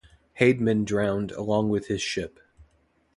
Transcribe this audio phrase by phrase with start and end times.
[0.39, 2.39] Heydtmann drowned along with his ship.